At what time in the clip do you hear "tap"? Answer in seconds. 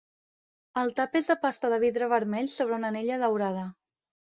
1.01-1.19